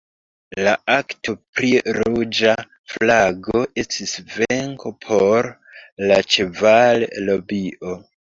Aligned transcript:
La 0.67 0.71
"Akto 0.93 1.33
pri 1.57 1.67
ruĝa 1.97 2.53
flago" 2.93 3.61
estis 3.83 4.15
venko 4.31 4.93
por 5.07 5.51
la 6.07 6.19
ĉeval-lobio. 6.37 7.95